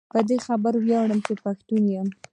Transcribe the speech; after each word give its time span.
په 0.13 0.19
دي 0.27 0.37
خبره 0.45 0.77
وياړم 0.79 1.19
چي 1.25 1.33
پښتون 1.43 1.83
يم 1.95 2.07